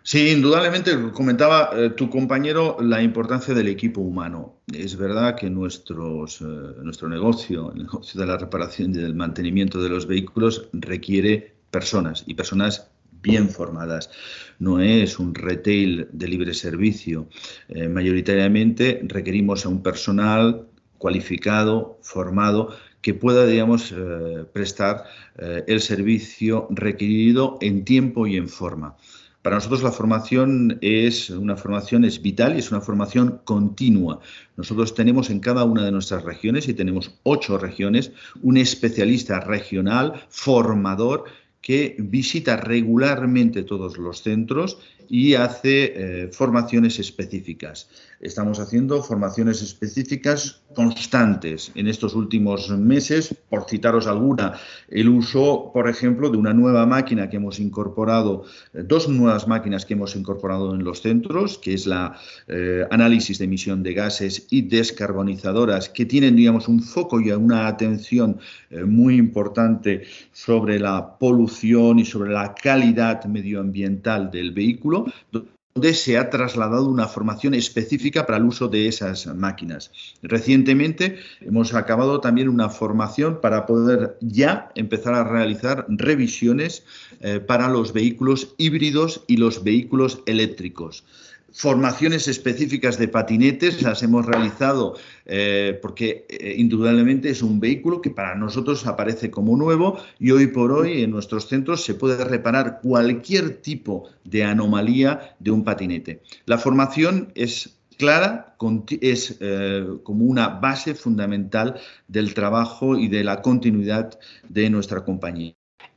Sí, 0.04 0.30
indudablemente, 0.30 0.92
comentaba 1.12 1.70
eh, 1.74 1.90
tu 1.90 2.08
compañero 2.08 2.76
la 2.80 3.02
importancia 3.02 3.52
del 3.52 3.66
equipo 3.66 4.00
humano. 4.00 4.60
Es 4.72 4.96
verdad 4.96 5.34
que 5.34 5.50
nuestros, 5.50 6.40
eh, 6.40 6.44
nuestro 6.44 7.08
negocio, 7.08 7.72
el 7.72 7.82
negocio 7.82 8.20
de 8.20 8.26
la 8.28 8.36
reparación 8.36 8.90
y 8.90 8.98
del 8.98 9.16
mantenimiento 9.16 9.82
de 9.82 9.88
los 9.88 10.06
vehículos, 10.06 10.68
requiere 10.72 11.52
personas 11.72 12.22
y 12.26 12.34
personas 12.34 12.91
bien 13.22 13.48
formadas. 13.48 14.10
No 14.58 14.80
es 14.80 15.18
un 15.18 15.34
retail 15.34 16.08
de 16.12 16.28
libre 16.28 16.54
servicio. 16.54 17.28
Eh, 17.68 17.88
mayoritariamente 17.88 19.00
requerimos 19.04 19.64
a 19.64 19.68
un 19.68 19.82
personal 19.82 20.66
cualificado, 20.98 21.98
formado, 22.02 22.76
que 23.00 23.14
pueda, 23.14 23.46
digamos, 23.46 23.92
eh, 23.92 24.44
prestar 24.52 25.04
eh, 25.36 25.64
el 25.66 25.80
servicio 25.80 26.68
requerido 26.70 27.58
en 27.60 27.84
tiempo 27.84 28.26
y 28.26 28.36
en 28.36 28.48
forma. 28.48 28.96
Para 29.42 29.56
nosotros 29.56 29.82
la 29.82 29.90
formación 29.90 30.78
es 30.82 31.28
una 31.28 31.56
formación 31.56 32.04
es 32.04 32.22
vital 32.22 32.54
y 32.54 32.60
es 32.60 32.70
una 32.70 32.80
formación 32.80 33.40
continua. 33.42 34.20
Nosotros 34.56 34.94
tenemos 34.94 35.30
en 35.30 35.40
cada 35.40 35.64
una 35.64 35.84
de 35.84 35.90
nuestras 35.90 36.22
regiones 36.22 36.68
y 36.68 36.74
tenemos 36.74 37.18
ocho 37.24 37.58
regiones 37.58 38.12
un 38.40 38.56
especialista 38.56 39.40
regional 39.40 40.12
formador 40.28 41.24
que 41.62 41.96
visita 41.98 42.56
regularmente 42.56 43.62
todos 43.62 43.96
los 43.96 44.20
centros 44.20 44.78
y 45.12 45.34
hace 45.34 45.92
eh, 45.94 46.28
formaciones 46.32 46.98
específicas. 46.98 47.86
Estamos 48.18 48.58
haciendo 48.60 49.02
formaciones 49.02 49.60
específicas 49.60 50.62
constantes 50.74 51.70
en 51.74 51.86
estos 51.86 52.14
últimos 52.14 52.70
meses. 52.70 53.34
Por 53.50 53.68
citaros 53.68 54.06
alguna, 54.06 54.54
el 54.88 55.10
uso, 55.10 55.70
por 55.74 55.90
ejemplo, 55.90 56.30
de 56.30 56.38
una 56.38 56.54
nueva 56.54 56.86
máquina 56.86 57.28
que 57.28 57.36
hemos 57.36 57.60
incorporado, 57.60 58.44
eh, 58.72 58.84
dos 58.86 59.06
nuevas 59.06 59.46
máquinas 59.46 59.84
que 59.84 59.92
hemos 59.92 60.16
incorporado 60.16 60.74
en 60.74 60.82
los 60.82 61.02
centros, 61.02 61.58
que 61.58 61.74
es 61.74 61.86
la 61.86 62.18
eh, 62.48 62.86
análisis 62.90 63.38
de 63.38 63.44
emisión 63.44 63.82
de 63.82 63.92
gases 63.92 64.46
y 64.48 64.62
descarbonizadoras, 64.62 65.90
que 65.90 66.06
tienen, 66.06 66.36
digamos, 66.36 66.68
un 66.68 66.80
foco 66.80 67.20
y 67.20 67.30
una 67.32 67.66
atención 67.66 68.38
muy 68.86 69.16
importante 69.16 70.04
sobre 70.32 70.78
la 70.78 71.18
polución 71.18 71.98
y 71.98 72.06
sobre 72.06 72.32
la 72.32 72.54
calidad 72.54 73.24
medioambiental 73.26 74.30
del 74.30 74.52
vehículo 74.52 75.01
donde 75.30 75.94
se 75.94 76.18
ha 76.18 76.28
trasladado 76.30 76.88
una 76.88 77.08
formación 77.08 77.54
específica 77.54 78.26
para 78.26 78.38
el 78.38 78.44
uso 78.44 78.68
de 78.68 78.88
esas 78.88 79.26
máquinas. 79.34 79.90
Recientemente 80.22 81.18
hemos 81.40 81.74
acabado 81.74 82.20
también 82.20 82.48
una 82.48 82.68
formación 82.68 83.40
para 83.40 83.64
poder 83.66 84.18
ya 84.20 84.70
empezar 84.74 85.14
a 85.14 85.24
realizar 85.24 85.86
revisiones 85.88 86.84
eh, 87.20 87.40
para 87.40 87.68
los 87.68 87.92
vehículos 87.92 88.54
híbridos 88.58 89.24
y 89.26 89.38
los 89.38 89.64
vehículos 89.64 90.22
eléctricos 90.26 91.04
formaciones 91.52 92.28
específicas 92.28 92.98
de 92.98 93.08
patinetes 93.08 93.82
las 93.82 94.02
hemos 94.02 94.26
realizado 94.26 94.96
eh, 95.26 95.78
porque 95.82 96.26
eh, 96.28 96.54
indudablemente 96.56 97.30
es 97.30 97.42
un 97.42 97.60
vehículo 97.60 98.00
que 98.00 98.10
para 98.10 98.34
nosotros 98.34 98.86
aparece 98.86 99.30
como 99.30 99.56
nuevo 99.56 99.98
y 100.18 100.30
hoy 100.30 100.48
por 100.48 100.72
hoy 100.72 101.02
en 101.02 101.10
nuestros 101.10 101.48
centros 101.48 101.84
se 101.84 101.94
puede 101.94 102.24
reparar 102.24 102.80
cualquier 102.82 103.60
tipo 103.60 104.08
de 104.24 104.44
anomalía 104.44 105.36
de 105.38 105.50
un 105.50 105.64
patinete. 105.64 106.22
La 106.46 106.58
formación 106.58 107.32
es 107.34 107.78
clara, 107.98 108.56
es 109.00 109.36
eh, 109.40 109.86
como 110.02 110.24
una 110.24 110.48
base 110.48 110.94
fundamental 110.94 111.80
del 112.08 112.34
trabajo 112.34 112.96
y 112.96 113.08
de 113.08 113.24
la 113.24 113.42
continuidad 113.42 114.18
de 114.48 114.70
nuestra 114.70 115.04
compañía. 115.04 115.54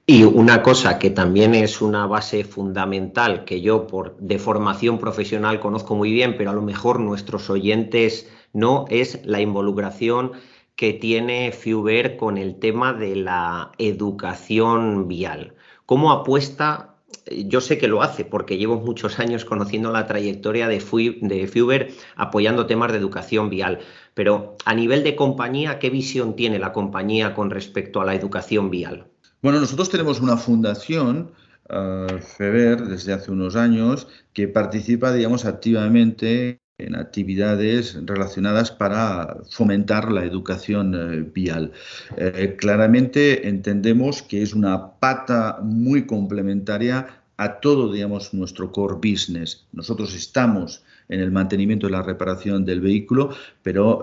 Y 0.08 0.24
una 0.24 0.62
cosa 0.62 1.00
que 1.00 1.10
también 1.10 1.56
es 1.56 1.82
una 1.82 2.06
base 2.06 2.44
fundamental 2.44 3.44
que 3.44 3.62
yo 3.62 3.88
por 3.88 4.16
de 4.18 4.38
formación 4.38 5.00
profesional 5.00 5.60
conozco 5.60 5.96
muy 5.96 6.12
bien, 6.12 6.38
pero 6.38 6.52
a 6.52 6.54
lo 6.54 6.62
mejor 6.62 7.00
nuestros 7.00 7.50
oyentes 7.50 8.30
no, 8.54 8.86
es 8.90 9.26
la 9.26 9.42
involucración 9.42 10.34
que 10.76 10.94
tiene 10.94 11.52
FIUBER 11.52 12.18
con 12.18 12.38
el 12.38 12.60
tema 12.60 12.94
de 12.94 13.16
la 13.16 13.72
educación 13.80 15.08
vial. 15.08 15.56
¿Cómo 15.88 16.12
apuesta? 16.12 16.98
Yo 17.26 17.60
sé 17.60 17.80
que 17.80 17.88
lo 17.88 18.04
hace 18.04 18.26
porque 18.26 18.58
llevo 18.60 18.76
muchos 18.76 19.18
años 19.20 19.44
conociendo 19.44 19.92
la 19.92 20.06
trayectoria 20.06 20.68
de, 20.68 20.82
FIUBER 20.82 21.92
apoyando 22.16 22.68
temas 22.68 22.92
de 22.92 23.00
educación 23.00 23.50
vial, 23.50 23.80
pero 24.14 24.56
a 24.66 24.76
nivel 24.76 25.04
de 25.04 25.16
compañía, 25.16 25.80
¿qué 25.80 25.90
visión 25.90 26.36
tiene 26.36 26.60
la 26.60 26.74
compañía 26.74 27.34
con 27.34 27.50
respecto 27.50 28.02
a 28.02 28.06
la 28.06 28.14
educación 28.14 28.70
vial? 28.70 29.08
Bueno, 29.46 29.60
nosotros 29.60 29.92
tenemos 29.92 30.22
una 30.22 30.38
fundación, 30.38 31.30
uh, 31.70 32.18
FEBER, 32.18 32.84
desde 32.88 33.14
hace 33.14 33.30
unos 33.30 33.56
años, 33.56 34.08
que 34.34 34.48
participa, 34.48 35.14
digamos, 35.14 35.46
activamente 35.46 36.62
en 36.80 36.96
actividades 36.96 37.96
relacionadas 38.08 38.72
para 38.72 39.38
fomentar 39.52 40.12
la 40.12 40.26
educación 40.26 40.96
eh, 40.96 41.30
vial. 41.32 41.72
Eh, 42.18 42.56
claramente 42.58 43.48
entendemos 43.48 44.24
que 44.24 44.42
es 44.42 44.56
una 44.56 44.94
pata 44.94 45.60
muy 45.62 46.08
complementaria 46.08 47.22
a 47.38 47.60
todo, 47.60 47.94
digamos, 47.94 48.34
nuestro 48.34 48.72
core 48.72 48.96
business. 48.96 49.68
Nosotros 49.74 50.16
estamos 50.16 50.84
en 51.08 51.20
el 51.20 51.30
mantenimiento 51.30 51.88
y 51.88 51.92
la 51.92 52.02
reparación 52.02 52.66
del 52.66 52.82
vehículo, 52.82 53.30
pero 53.62 54.02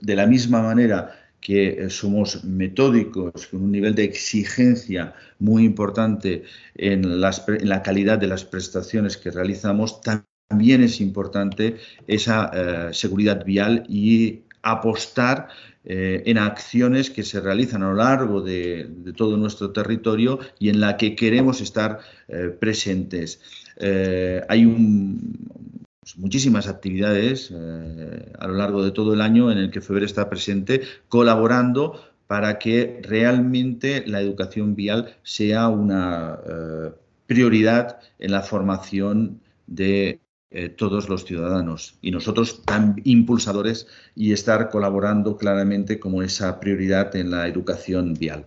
de 0.00 0.16
la 0.16 0.26
misma 0.26 0.62
manera 0.62 1.19
que 1.40 1.68
eh, 1.68 1.90
somos 1.90 2.44
metódicos, 2.44 3.46
con 3.46 3.62
un 3.62 3.72
nivel 3.72 3.94
de 3.94 4.04
exigencia 4.04 5.14
muy 5.38 5.64
importante 5.64 6.44
en, 6.74 7.20
la 7.20 7.82
calidad 7.82 8.18
de 8.18 8.26
las 8.26 8.44
prestaciones 8.44 9.16
que 9.16 9.30
realizamos, 9.30 10.00
también 10.00 10.82
es 10.82 11.00
importante 11.00 11.76
esa 12.06 12.50
eh, 12.52 12.94
seguridad 12.94 13.44
vial 13.44 13.84
y 13.88 14.40
apostar 14.62 15.48
eh, 15.84 16.22
en 16.26 16.36
acciones 16.36 17.08
que 17.08 17.22
se 17.22 17.40
realizan 17.40 17.82
a 17.82 17.88
lo 17.88 17.94
largo 17.94 18.42
de, 18.42 18.90
todo 19.16 19.38
nuestro 19.38 19.70
territorio 19.70 20.38
y 20.58 20.68
en 20.68 20.80
la 20.80 20.98
que 20.98 21.16
queremos 21.16 21.62
estar 21.62 22.00
presentes. 22.60 23.40
hay 24.48 24.66
un, 24.66 25.69
pues, 26.10 26.18
muchísimas 26.18 26.68
actividades 26.68 27.52
eh, 27.54 28.32
a 28.38 28.48
lo 28.48 28.54
largo 28.54 28.82
de 28.82 28.90
todo 28.90 29.14
el 29.14 29.20
año 29.20 29.50
en 29.50 29.58
el 29.58 29.70
que 29.70 29.80
FEBER 29.80 30.04
está 30.04 30.28
presente 30.28 30.82
colaborando 31.08 32.00
para 32.26 32.58
que 32.58 33.00
realmente 33.02 34.04
la 34.06 34.20
educación 34.20 34.74
vial 34.74 35.16
sea 35.22 35.68
una 35.68 36.38
eh, 36.48 36.90
prioridad 37.26 37.98
en 38.18 38.32
la 38.32 38.42
formación 38.42 39.40
de 39.66 40.20
eh, 40.50 40.68
todos 40.68 41.08
los 41.08 41.24
ciudadanos 41.24 41.98
y 42.02 42.10
nosotros 42.10 42.62
tan 42.64 43.00
impulsadores 43.04 43.86
y 44.16 44.32
estar 44.32 44.68
colaborando 44.68 45.36
claramente 45.36 46.00
como 46.00 46.22
esa 46.22 46.58
prioridad 46.58 47.14
en 47.14 47.30
la 47.30 47.46
educación 47.46 48.14
vial. 48.14 48.46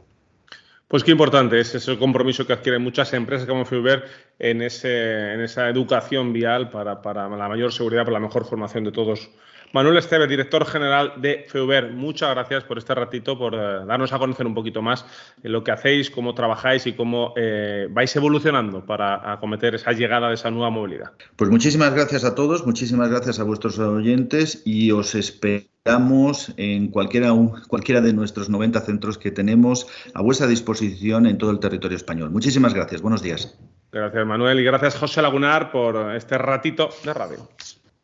Pues 0.88 1.04
qué 1.04 1.12
importante 1.12 1.60
es 1.60 1.74
ese 1.74 1.98
compromiso 1.98 2.46
que 2.46 2.54
adquieren 2.54 2.84
muchas 2.84 3.14
empresas 3.14 3.48
como 3.48 3.66
FIBER 3.66 4.04
en, 4.38 4.62
ese, 4.62 5.34
en 5.34 5.42
esa 5.42 5.68
educación 5.70 6.34
vial 6.34 6.70
para, 6.70 7.02
para, 7.02 7.28
la 7.28 7.48
mayor 7.48 7.74
seguridad, 7.74 8.04
para 8.04 8.20
la 8.20 8.28
mejor 8.28 8.46
formación 8.46 8.84
de 8.84 8.92
todos. 8.92 9.32
Manuel 9.74 9.98
Esteve, 9.98 10.28
director 10.28 10.66
general 10.68 11.14
de 11.18 11.46
FEUBER, 11.48 11.94
muchas 11.94 12.30
gracias 12.30 12.64
por 12.64 12.78
este 12.78 12.94
ratito, 12.94 13.38
por 13.40 13.56
eh, 13.56 13.86
darnos 13.88 14.14
a 14.14 14.20
conocer 14.20 14.46
un 14.46 14.54
poquito 14.54 14.84
más 14.84 15.04
lo 15.42 15.64
que 15.64 15.72
hacéis, 15.72 16.12
cómo 16.12 16.36
trabajáis 16.36 16.86
y 16.86 16.94
cómo 16.94 17.34
eh, 17.36 17.88
vais 17.90 18.16
evolucionando 18.16 18.86
para 18.86 19.34
acometer 19.34 19.74
esa 19.74 19.92
llegada 19.92 20.28
de 20.28 20.36
esa 20.36 20.52
nueva 20.52 20.70
movilidad. 20.70 21.14
Pues 21.36 21.50
muchísimas 21.50 21.92
gracias 21.92 22.24
a 22.24 22.36
todos, 22.36 22.68
muchísimas 22.68 23.10
gracias 23.10 23.40
a 23.40 23.44
vuestros 23.44 23.80
oyentes 23.80 24.62
y 24.64 24.92
os 24.92 25.16
espero 25.16 25.66
Estamos 25.86 26.54
en 26.56 26.88
cualquiera, 26.88 27.34
cualquiera 27.68 28.00
de 28.00 28.14
nuestros 28.14 28.50
90 28.50 28.80
centros 28.80 29.18
que 29.18 29.32
tenemos 29.32 29.86
a 30.14 30.22
vuestra 30.22 30.48
disposición 30.48 31.26
en 31.26 31.38
todo 31.38 31.52
el 31.52 31.60
territorio 31.60 31.98
español. 31.98 32.30
Muchísimas 32.32 32.74
gracias. 32.74 33.02
Buenos 33.02 33.22
días. 33.22 33.60
Gracias, 33.92 34.26
Manuel. 34.26 34.62
Y 34.62 34.64
gracias, 34.64 34.96
José 34.96 35.22
Lagunar, 35.22 35.74
por 35.74 36.16
este 36.16 36.38
ratito 36.38 36.90
de 37.04 37.14
radio. 37.14 37.50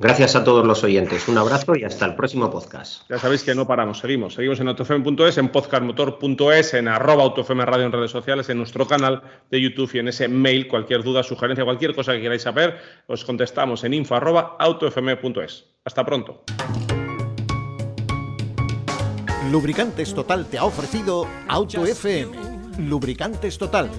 Gracias 0.02 0.38
a 0.38 0.46
todos 0.46 0.66
los 0.66 0.82
oyentes. 0.86 1.28
Un 1.28 1.38
abrazo 1.38 1.76
y 1.76 1.84
hasta 1.84 2.06
el 2.06 2.16
próximo 2.16 2.50
podcast. 2.50 3.02
Ya 3.10 3.20
sabéis 3.20 3.44
que 3.44 3.54
no 3.54 3.68
paramos, 3.68 4.00
seguimos. 4.00 4.34
Seguimos 4.34 4.58
en 4.62 4.70
autofm.es, 4.70 5.38
en 5.38 5.50
podcastmotor.es, 5.50 6.74
en 6.76 6.88
arroba 6.88 7.24
autofm 7.24 7.60
radio 7.66 7.88
en 7.88 7.92
redes 7.92 8.10
sociales, 8.10 8.48
en 8.48 8.60
nuestro 8.60 8.88
canal 8.88 9.22
de 9.52 9.60
YouTube 9.60 9.92
y 9.96 10.00
en 10.00 10.08
ese 10.08 10.30
mail. 10.30 10.70
Cualquier 10.70 11.04
duda, 11.04 11.22
sugerencia, 11.22 11.66
cualquier 11.66 11.94
cosa 11.94 12.14
que 12.14 12.22
queráis 12.22 12.44
saber, 12.44 12.78
os 13.08 13.26
contestamos 13.26 13.84
en 13.84 13.94
info 13.94 14.16
arroba 14.16 14.56
autofm.es. 14.58 15.66
Hasta 15.84 16.06
pronto. 16.06 16.44
Lubricantes 19.52 20.14
Total 20.14 20.46
te 20.46 20.60
ha 20.60 20.64
ofrecido 20.64 21.28
Auto 21.50 21.86
FM. 21.86 22.32
Lubricantes 22.88 23.58
Total. 23.58 23.90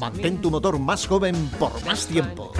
Mantén 0.00 0.40
tu 0.40 0.50
motor 0.50 0.78
más 0.78 1.06
joven 1.06 1.36
por 1.58 1.84
más 1.84 2.06
tiempo. 2.06 2.50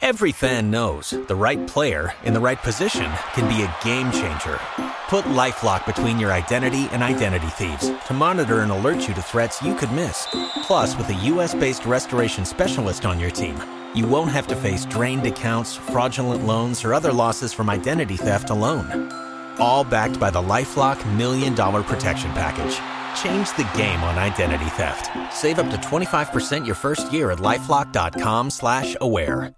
Every 0.00 0.32
fan 0.32 0.70
knows 0.70 1.10
the 1.10 1.34
right 1.34 1.66
player 1.66 2.14
in 2.24 2.32
the 2.32 2.40
right 2.40 2.62
position 2.62 3.12
can 3.34 3.48
be 3.48 3.62
a 3.62 3.76
game 3.84 4.10
changer. 4.12 4.58
Put 5.08 5.24
LifeLock 5.26 5.84
between 5.84 6.18
your 6.18 6.32
identity 6.32 6.88
and 6.92 7.02
identity 7.02 7.48
thieves 7.48 7.90
to 8.06 8.14
monitor 8.14 8.60
and 8.60 8.72
alert 8.72 9.06
you 9.06 9.14
to 9.14 9.22
threats 9.22 9.60
you 9.60 9.74
could 9.74 9.92
miss. 9.92 10.26
Plus, 10.62 10.96
with 10.96 11.10
a 11.10 11.24
US-based 11.32 11.84
restoration 11.84 12.44
specialist 12.44 13.04
on 13.04 13.20
your 13.20 13.30
team 13.30 13.60
you 13.96 14.06
won't 14.06 14.30
have 14.30 14.46
to 14.48 14.54
face 14.54 14.84
drained 14.84 15.26
accounts, 15.26 15.74
fraudulent 15.74 16.44
loans, 16.44 16.84
or 16.84 16.92
other 16.92 17.10
losses 17.10 17.54
from 17.54 17.70
identity 17.70 18.18
theft 18.18 18.50
alone. 18.50 19.10
All 19.58 19.84
backed 19.84 20.20
by 20.20 20.28
the 20.28 20.42
Lifelock 20.42 21.02
Million 21.16 21.54
Dollar 21.54 21.82
Protection 21.82 22.30
Package. 22.32 22.78
Change 23.16 23.54
the 23.56 23.68
game 23.76 24.02
on 24.04 24.16
identity 24.16 24.70
theft. 24.70 25.10
Save 25.34 25.58
up 25.58 25.70
to 25.70 25.76
25% 25.76 26.64
your 26.64 26.76
first 26.76 27.12
year 27.12 27.30
at 27.30 27.38
lifelock.com 27.38 28.50
slash 28.50 28.96
aware. 29.00 29.52